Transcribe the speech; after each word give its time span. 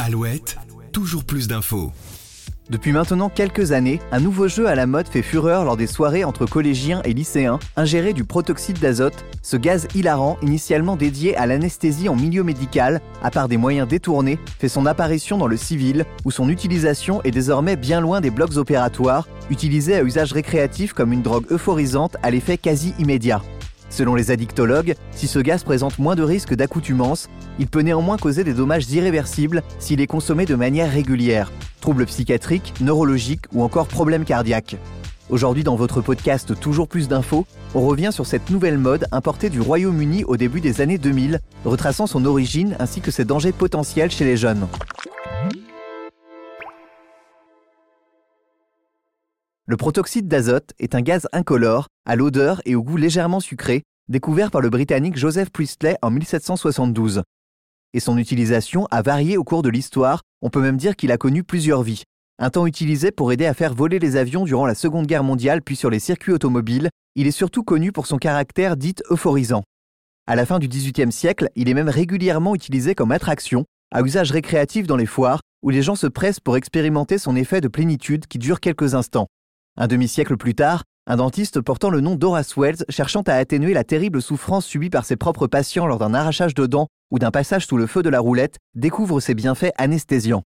Alouette, 0.00 0.56
toujours 0.92 1.24
plus 1.24 1.48
d'infos. 1.48 1.92
Depuis 2.70 2.92
maintenant 2.92 3.28
quelques 3.28 3.72
années, 3.72 4.00
un 4.10 4.20
nouveau 4.20 4.48
jeu 4.48 4.66
à 4.68 4.74
la 4.74 4.86
mode 4.86 5.06
fait 5.06 5.20
fureur 5.20 5.64
lors 5.64 5.76
des 5.76 5.86
soirées 5.86 6.24
entre 6.24 6.46
collégiens 6.46 7.02
et 7.04 7.12
lycéens, 7.12 7.58
ingéré 7.76 8.14
du 8.14 8.24
protoxyde 8.24 8.78
d'azote, 8.78 9.24
ce 9.42 9.58
gaz 9.58 9.86
hilarant 9.94 10.38
initialement 10.40 10.96
dédié 10.96 11.36
à 11.36 11.46
l'anesthésie 11.46 12.08
en 12.08 12.16
milieu 12.16 12.42
médical, 12.42 13.02
à 13.22 13.30
part 13.30 13.48
des 13.48 13.58
moyens 13.58 13.86
détournés, 13.86 14.38
fait 14.58 14.70
son 14.70 14.86
apparition 14.86 15.36
dans 15.36 15.46
le 15.46 15.58
civil, 15.58 16.06
où 16.24 16.30
son 16.30 16.48
utilisation 16.48 17.22
est 17.22 17.30
désormais 17.30 17.76
bien 17.76 18.00
loin 18.00 18.22
des 18.22 18.30
blocs 18.30 18.56
opératoires, 18.56 19.28
utilisé 19.50 19.96
à 19.96 20.02
usage 20.02 20.32
récréatif 20.32 20.94
comme 20.94 21.12
une 21.12 21.22
drogue 21.22 21.46
euphorisante 21.50 22.16
à 22.22 22.30
l'effet 22.30 22.56
quasi 22.56 22.94
immédiat. 22.98 23.42
Selon 23.94 24.16
les 24.16 24.32
addictologues, 24.32 24.96
si 25.12 25.28
ce 25.28 25.38
gaz 25.38 25.62
présente 25.62 26.00
moins 26.00 26.16
de 26.16 26.24
risques 26.24 26.52
d'accoutumance, 26.52 27.28
il 27.60 27.68
peut 27.68 27.82
néanmoins 27.82 28.16
causer 28.16 28.42
des 28.42 28.52
dommages 28.52 28.90
irréversibles 28.90 29.62
s'il 29.78 30.00
est 30.00 30.08
consommé 30.08 30.46
de 30.46 30.56
manière 30.56 30.90
régulière, 30.90 31.52
troubles 31.80 32.06
psychiatriques, 32.06 32.74
neurologiques 32.80 33.44
ou 33.52 33.62
encore 33.62 33.86
problèmes 33.86 34.24
cardiaques. 34.24 34.78
Aujourd'hui 35.30 35.62
dans 35.62 35.76
votre 35.76 36.00
podcast 36.00 36.58
Toujours 36.58 36.88
plus 36.88 37.06
d'infos, 37.06 37.46
on 37.76 37.86
revient 37.86 38.10
sur 38.12 38.26
cette 38.26 38.50
nouvelle 38.50 38.78
mode 38.78 39.06
importée 39.12 39.48
du 39.48 39.60
Royaume-Uni 39.60 40.24
au 40.24 40.36
début 40.36 40.60
des 40.60 40.80
années 40.80 40.98
2000, 40.98 41.38
retraçant 41.64 42.08
son 42.08 42.24
origine 42.24 42.74
ainsi 42.80 43.00
que 43.00 43.12
ses 43.12 43.24
dangers 43.24 43.52
potentiels 43.52 44.10
chez 44.10 44.24
les 44.24 44.36
jeunes. 44.36 44.66
Le 49.66 49.78
protoxyde 49.78 50.28
d'azote 50.28 50.74
est 50.78 50.94
un 50.94 51.00
gaz 51.00 51.26
incolore, 51.32 51.88
à 52.04 52.16
l'odeur 52.16 52.60
et 52.66 52.74
au 52.74 52.82
goût 52.82 52.98
légèrement 52.98 53.40
sucré, 53.40 53.82
découvert 54.10 54.50
par 54.50 54.60
le 54.60 54.68
Britannique 54.68 55.16
Joseph 55.16 55.48
Priestley 55.48 55.96
en 56.02 56.10
1772. 56.10 57.22
Et 57.94 58.00
son 58.00 58.18
utilisation 58.18 58.86
a 58.90 59.00
varié 59.00 59.38
au 59.38 59.44
cours 59.44 59.62
de 59.62 59.70
l'histoire, 59.70 60.20
on 60.42 60.50
peut 60.50 60.60
même 60.60 60.76
dire 60.76 60.96
qu'il 60.96 61.12
a 61.12 61.16
connu 61.16 61.44
plusieurs 61.44 61.82
vies. 61.82 62.02
Un 62.38 62.50
temps 62.50 62.66
utilisé 62.66 63.10
pour 63.10 63.32
aider 63.32 63.46
à 63.46 63.54
faire 63.54 63.72
voler 63.72 63.98
les 63.98 64.16
avions 64.16 64.44
durant 64.44 64.66
la 64.66 64.74
Seconde 64.74 65.06
Guerre 65.06 65.24
mondiale 65.24 65.62
puis 65.62 65.76
sur 65.76 65.88
les 65.88 65.98
circuits 65.98 66.34
automobiles, 66.34 66.90
il 67.14 67.26
est 67.26 67.30
surtout 67.30 67.62
connu 67.62 67.90
pour 67.90 68.06
son 68.06 68.18
caractère 68.18 68.76
dit 68.76 68.96
euphorisant. 69.10 69.62
À 70.26 70.36
la 70.36 70.44
fin 70.44 70.58
du 70.58 70.68
XVIIIe 70.68 71.10
siècle, 71.10 71.48
il 71.56 71.70
est 71.70 71.74
même 71.74 71.88
régulièrement 71.88 72.54
utilisé 72.54 72.94
comme 72.94 73.12
attraction, 73.12 73.64
à 73.90 74.02
usage 74.02 74.30
récréatif 74.30 74.86
dans 74.86 74.96
les 74.96 75.06
foires, 75.06 75.40
où 75.62 75.70
les 75.70 75.80
gens 75.80 75.96
se 75.96 76.06
pressent 76.06 76.40
pour 76.40 76.58
expérimenter 76.58 77.16
son 77.16 77.34
effet 77.34 77.62
de 77.62 77.68
plénitude 77.68 78.26
qui 78.26 78.36
dure 78.36 78.60
quelques 78.60 78.94
instants. 78.94 79.28
Un 79.76 79.88
demi-siècle 79.88 80.36
plus 80.36 80.54
tard, 80.54 80.84
un 81.08 81.16
dentiste 81.16 81.60
portant 81.60 81.90
le 81.90 82.00
nom 82.00 82.14
d'Horace 82.14 82.56
Wells, 82.56 82.84
cherchant 82.88 83.22
à 83.22 83.32
atténuer 83.32 83.74
la 83.74 83.82
terrible 83.82 84.22
souffrance 84.22 84.64
subie 84.64 84.88
par 84.88 85.04
ses 85.04 85.16
propres 85.16 85.48
patients 85.48 85.88
lors 85.88 85.98
d'un 85.98 86.14
arrachage 86.14 86.54
de 86.54 86.66
dents 86.66 86.86
ou 87.10 87.18
d'un 87.18 87.32
passage 87.32 87.66
sous 87.66 87.76
le 87.76 87.88
feu 87.88 88.04
de 88.04 88.08
la 88.08 88.20
roulette, 88.20 88.58
découvre 88.76 89.18
ses 89.18 89.34
bienfaits 89.34 89.72
anesthésiants. 89.76 90.44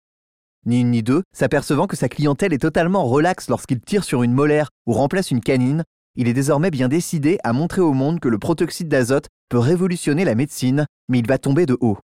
Ni 0.66 0.80
une 0.80 0.92
ni 0.92 1.04
deux, 1.04 1.24
s'apercevant 1.36 1.88
que 1.88 1.98
sa 1.98 2.08
clientèle 2.08 2.54
est 2.54 2.60
totalement 2.60 3.04
relaxe 3.04 3.50
lorsqu'il 3.50 3.82
tire 3.82 4.06
sur 4.06 4.24
une 4.24 4.34
molaire 4.34 4.70
ou 4.86 4.94
remplace 4.94 5.30
une 5.30 5.42
canine, 5.42 5.84
il 6.16 6.30
est 6.30 6.34
désormais 6.34 6.72
bien 6.72 6.88
décidé 6.88 7.38
à 7.44 7.52
montrer 7.52 7.82
au 7.82 7.92
monde 7.92 8.22
que 8.22 8.30
le 8.30 8.40
protoxyde 8.40 8.88
d'azote 8.88 9.28
peut 9.50 9.60
révolutionner 9.60 10.24
la 10.24 10.36
médecine, 10.36 10.86
mais 11.10 11.20
il 11.20 11.28
va 11.28 11.38
tomber 11.38 11.66
de 11.66 11.78
haut. 11.82 11.98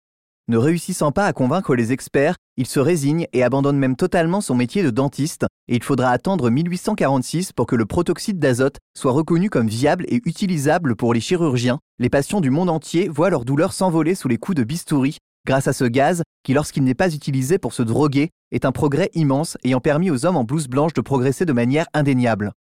Ne 0.46 0.58
réussissant 0.58 1.10
pas 1.10 1.24
à 1.24 1.32
convaincre 1.32 1.74
les 1.74 1.92
experts, 1.92 2.36
il 2.58 2.66
se 2.66 2.78
résigne 2.78 3.26
et 3.32 3.42
abandonne 3.42 3.78
même 3.78 3.96
totalement 3.96 4.42
son 4.42 4.54
métier 4.54 4.82
de 4.82 4.90
dentiste, 4.90 5.46
et 5.68 5.76
il 5.76 5.82
faudra 5.82 6.10
attendre 6.10 6.50
1846 6.50 7.54
pour 7.54 7.66
que 7.66 7.76
le 7.76 7.86
protoxyde 7.86 8.38
d'azote 8.38 8.76
soit 8.94 9.12
reconnu 9.12 9.48
comme 9.48 9.68
viable 9.68 10.04
et 10.08 10.20
utilisable 10.26 10.96
pour 10.96 11.14
les 11.14 11.20
chirurgiens. 11.20 11.78
Les 11.98 12.10
patients 12.10 12.42
du 12.42 12.50
monde 12.50 12.68
entier 12.68 13.08
voient 13.08 13.30
leur 13.30 13.46
douleur 13.46 13.72
s'envoler 13.72 14.14
sous 14.14 14.28
les 14.28 14.36
coups 14.36 14.56
de 14.56 14.64
bistouri 14.64 15.16
grâce 15.46 15.66
à 15.66 15.72
ce 15.72 15.84
gaz 15.84 16.22
qui, 16.42 16.52
lorsqu'il 16.52 16.84
n'est 16.84 16.94
pas 16.94 17.14
utilisé 17.14 17.56
pour 17.56 17.72
se 17.72 17.82
droguer, 17.82 18.28
est 18.52 18.66
un 18.66 18.72
progrès 18.72 19.10
immense 19.14 19.56
ayant 19.64 19.80
permis 19.80 20.10
aux 20.10 20.26
hommes 20.26 20.36
en 20.36 20.44
blouse 20.44 20.68
blanche 20.68 20.92
de 20.92 21.00
progresser 21.00 21.46
de 21.46 21.52
manière 21.54 21.86
indéniable. 21.94 22.52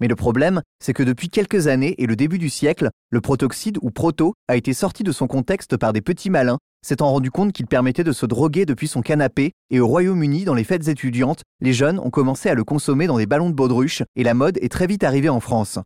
Mais 0.00 0.08
le 0.08 0.16
problème, 0.16 0.62
c'est 0.82 0.94
que 0.94 1.02
depuis 1.02 1.28
quelques 1.28 1.66
années 1.66 1.94
et 1.98 2.06
le 2.06 2.16
début 2.16 2.38
du 2.38 2.50
siècle, 2.50 2.88
le 3.10 3.20
protoxyde 3.20 3.78
ou 3.82 3.90
proto 3.90 4.34
a 4.48 4.56
été 4.56 4.72
sorti 4.72 5.04
de 5.04 5.12
son 5.12 5.26
contexte 5.26 5.76
par 5.76 5.92
des 5.92 6.00
petits 6.00 6.30
malins 6.30 6.58
s'étant 6.82 7.10
rendu 7.10 7.30
compte 7.30 7.52
qu'il 7.52 7.66
permettait 7.66 8.04
de 8.04 8.12
se 8.12 8.26
droguer 8.26 8.64
depuis 8.66 8.88
son 8.88 9.02
canapé, 9.02 9.52
et 9.70 9.80
au 9.80 9.86
Royaume-Uni, 9.86 10.44
dans 10.44 10.54
les 10.54 10.64
fêtes 10.64 10.88
étudiantes, 10.88 11.42
les 11.60 11.72
jeunes 11.72 11.98
ont 11.98 12.10
commencé 12.10 12.48
à 12.48 12.54
le 12.54 12.64
consommer 12.64 13.06
dans 13.06 13.18
des 13.18 13.26
ballons 13.26 13.50
de 13.50 13.54
baudruche, 13.54 14.02
et 14.16 14.22
la 14.22 14.34
mode 14.34 14.58
est 14.62 14.72
très 14.72 14.86
vite 14.86 15.04
arrivée 15.04 15.28
en 15.28 15.40
France. 15.40 15.78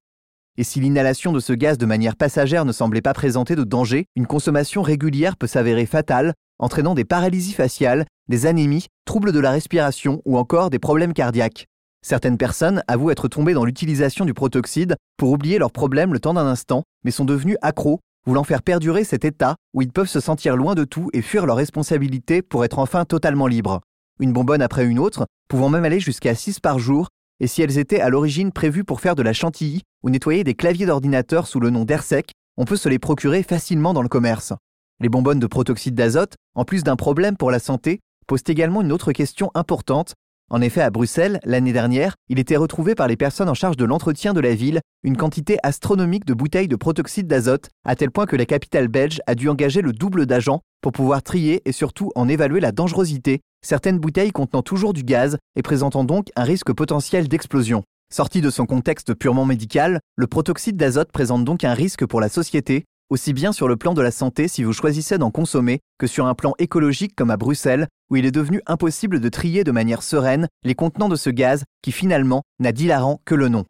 Et 0.57 0.63
si 0.63 0.79
l'inhalation 0.79 1.33
de 1.33 1.41
ce 1.41 1.53
gaz 1.53 1.79
de 1.79 1.87
manière 1.87 2.15
passagère 2.15 2.65
ne 2.65 2.71
semblait 2.71 3.03
pas 3.03 3.13
présenter 3.13 3.57
de 3.57 3.65
danger, 3.65 4.07
une 4.15 4.27
consommation 4.27 4.83
régulière 4.83 5.37
peut 5.37 5.49
s'avérer 5.49 5.87
fatale, 5.87 6.33
entraînant 6.61 6.95
des 6.95 7.05
paralysies 7.05 7.55
faciales, 7.55 8.07
des 8.29 8.47
anémies, 8.47 8.87
troubles 9.05 9.33
de 9.33 9.41
la 9.41 9.51
respiration 9.51 10.23
ou 10.25 10.39
encore 10.39 10.71
des 10.71 10.79
problèmes 10.79 11.13
cardiaques. 11.13 11.67
Certaines 12.05 12.37
personnes 12.37 12.85
avouent 12.87 13.11
être 13.11 13.29
tombées 13.29 13.55
dans 13.55 13.65
l'utilisation 13.65 14.27
du 14.27 14.35
protoxyde 14.35 14.97
pour 15.17 15.31
oublier 15.31 15.59
leurs 15.59 15.73
problèmes 15.73 16.13
le 16.13 16.21
temps 16.21 16.35
d'un 16.35 16.45
instant, 16.45 16.83
mais 17.03 17.11
sont 17.11 17.25
devenues 17.25 17.57
accros 17.63 18.01
voulant 18.27 18.45
faire 18.45 18.63
perdurer 18.63 19.05
cet 19.05 19.25
état 19.25 19.57
où 19.73 19.81
ils 19.81 19.91
peuvent 19.91 20.09
se 20.09 20.21
sentir 20.21 20.55
loin 20.55 20.75
de 20.75 20.85
tout 20.85 21.09
et 21.15 21.23
fuir 21.23 21.47
leurs 21.47 21.57
responsabilités 21.57 22.43
pour 22.43 22.63
être 22.63 22.79
enfin 22.79 23.07
totalement 23.07 23.47
libres. 23.47 23.81
Une 24.21 24.35
bonbonne 24.35 24.61
après 24.61 24.85
une 24.85 24.99
autre, 24.99 25.27
pouvant 25.49 25.71
même 25.71 25.87
aller 25.87 25.99
jusqu'à 25.99 26.35
6 26.35 26.61
par 26.61 26.79
jour, 26.79 27.09
et 27.41 27.47
si 27.47 27.63
elles 27.63 27.79
étaient 27.79 28.03
à 28.03 28.11
l'origine 28.11 28.53
prévues 28.53 28.85
pour 28.85 29.01
faire 29.01 29.15
de 29.15 29.23
la 29.23 29.33
chantilly 29.33 29.81
ou 30.03 30.11
nettoyer 30.11 30.45
des 30.45 30.55
claviers 30.55 30.87
d'ordinateur 30.87 31.47
sous 31.47 31.59
le 31.59 31.71
nom 31.71 31.87
d'AirSec, 31.87 32.33
on 32.59 32.67
peut 32.67 32.77
se 32.77 32.91
les 32.91 32.99
procurer 32.99 33.43
facilement 33.43 33.95
dans 33.95 34.03
le 34.03 34.11
commerce. 34.11 34.53
Les 35.01 35.09
bonbonnes 35.09 35.41
de 35.41 35.47
protoxyde 35.47 35.95
d'azote, 35.95 36.35
en 36.55 36.67
plus 36.67 36.85
d'un 36.85 36.97
problème 36.97 37.39
pour 37.39 37.51
la 37.51 37.59
santé, 37.59 38.01
posent 38.27 38.45
également 38.47 38.83
une 38.83 38.93
autre 38.93 39.13
question 39.13 39.51
importante, 39.55 40.15
en 40.51 40.61
effet, 40.61 40.83
à 40.83 40.91
Bruxelles, 40.91 41.41
l'année 41.45 41.73
dernière, 41.73 42.17
il 42.29 42.39
était 42.39 42.57
retrouvé 42.57 42.95
par 42.95 43.09
les 43.09 43.17
personnes 43.17 43.49
en 43.49 43.55
charge 43.55 43.77
de 43.77 43.85
l'entretien 43.85 44.35
de 44.35 44.41
la 44.41 44.55
ville 44.55 44.81
une 45.03 45.17
quantité 45.17 45.57
astronomique 45.63 46.27
de 46.27 46.35
bouteilles 46.35 46.69
de 46.69 46.77
protoxyde 46.77 47.27
d'azote, 47.27 47.71
à 47.85 47.97
tel 47.97 48.11
point 48.11 48.27
que 48.27 48.37
la 48.37 48.47
capitale 48.47 48.89
belge 48.89 49.21
a 49.27 49.35
dû 49.35 49.49
engager 49.49 49.81
le 49.81 49.93
double 49.93 50.27
d'agents 50.27 50.61
pour 50.83 50.93
pouvoir 50.93 51.23
trier 51.23 51.63
et 51.65 51.73
surtout 51.73 52.13
en 52.15 52.29
évaluer 52.29 52.61
la 52.61 52.73
dangerosité, 52.73 53.41
certaines 53.65 53.99
bouteilles 53.99 54.33
contenant 54.33 54.63
toujours 54.63 54.93
du 54.93 55.03
gaz 55.03 55.39
et 55.57 55.63
présentant 55.63 56.05
donc 56.05 56.29
un 56.37 56.45
risque 56.45 56.73
potentiel 56.73 57.27
d'explosion. 57.27 57.83
Sorti 58.13 58.41
de 58.41 58.51
son 58.51 58.67
contexte 58.67 59.15
purement 59.15 59.47
médical, 59.47 60.01
le 60.15 60.27
protoxyde 60.27 60.77
d'azote 60.77 61.11
présente 61.11 61.45
donc 61.45 61.65
un 61.65 61.75
risque 61.75 62.05
pour 62.05 62.21
la 62.21 62.29
société, 62.29 62.85
aussi 63.11 63.33
bien 63.33 63.53
sur 63.53 63.69
le 63.69 63.77
plan 63.77 63.95
de 63.95 64.03
la 64.03 64.11
santé 64.11 64.49
si 64.49 64.65
vous 64.65 64.73
choisissez 64.73 65.19
d'en 65.19 65.31
consommer 65.31 65.81
que 65.99 66.07
sur 66.07 66.27
un 66.27 66.35
plan 66.35 66.55
écologique 66.59 67.15
comme 67.15 67.31
à 67.31 67.37
Bruxelles, 67.37 67.89
où 68.11 68.17
il 68.17 68.27
est 68.27 68.31
devenu 68.31 68.61
impossible 68.67 69.21
de 69.21 69.29
trier 69.29 69.65
de 69.65 69.73
manière 69.73 70.03
sereine 70.03 70.49
les 70.63 70.75
contenants 70.75 71.09
de 71.09 71.17
ce 71.17 71.31
gaz 71.31 71.65
qui 71.83 71.93
finalement 71.93 72.43
n'a 72.61 72.73
d'hilarant 72.73 73.21
que 73.25 73.35
le 73.35 73.49
nom. 73.49 73.65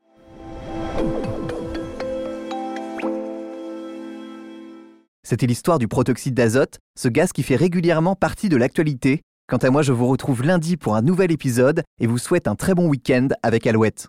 C'était 5.27 5.47
l'histoire 5.47 5.79
du 5.79 5.89
protoxyde 5.89 6.35
d'azote, 6.35 6.79
ce 6.99 7.09
gaz 7.09 7.33
qui 7.33 7.43
fait 7.43 7.57
régulièrement 7.57 8.15
partie 8.15 8.51
de 8.51 8.59
l'actualité. 8.59 9.23
Quant 9.49 9.57
à 9.57 9.71
moi, 9.71 9.83
je 9.83 9.93
vous 9.93 10.07
retrouve 10.07 10.43
lundi 10.43 10.77
pour 10.77 10.97
un 10.97 11.03
nouvel 11.03 11.33
épisode 11.33 11.83
et 11.99 12.07
vous 12.07 12.19
souhaite 12.19 12.47
un 12.47 12.55
très 12.55 12.75
bon 12.75 12.89
week-end 12.89 13.29
avec 13.43 13.67
Alouette. 13.67 14.09